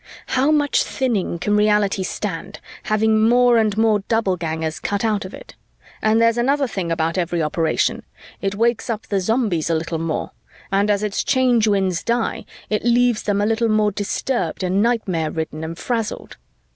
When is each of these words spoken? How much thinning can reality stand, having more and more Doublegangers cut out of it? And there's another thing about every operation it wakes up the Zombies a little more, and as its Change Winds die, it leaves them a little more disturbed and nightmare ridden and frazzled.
How 0.29 0.49
much 0.49 0.81
thinning 0.81 1.37
can 1.37 1.55
reality 1.55 2.01
stand, 2.01 2.59
having 2.85 3.29
more 3.29 3.59
and 3.59 3.77
more 3.77 3.99
Doublegangers 4.09 4.81
cut 4.81 5.05
out 5.05 5.25
of 5.25 5.33
it? 5.35 5.53
And 6.01 6.19
there's 6.19 6.39
another 6.39 6.65
thing 6.65 6.91
about 6.91 7.19
every 7.19 7.39
operation 7.43 8.01
it 8.41 8.55
wakes 8.55 8.89
up 8.89 9.05
the 9.05 9.19
Zombies 9.21 9.69
a 9.69 9.75
little 9.75 9.99
more, 9.99 10.31
and 10.71 10.89
as 10.89 11.03
its 11.03 11.23
Change 11.23 11.67
Winds 11.67 12.03
die, 12.03 12.45
it 12.67 12.83
leaves 12.83 13.21
them 13.21 13.41
a 13.41 13.45
little 13.45 13.69
more 13.69 13.91
disturbed 13.91 14.63
and 14.63 14.81
nightmare 14.81 15.29
ridden 15.29 15.63
and 15.63 15.77
frazzled. 15.77 16.37